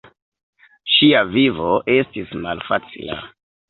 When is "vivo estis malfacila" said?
1.37-3.25